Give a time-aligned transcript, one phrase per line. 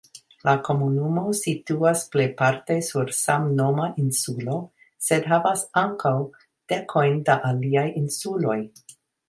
[0.47, 4.57] La komunumo situas plejparte sur samnoma insulo,
[5.11, 6.17] sed havas ankaŭ
[6.75, 8.61] dekojn da aliaj insuloj.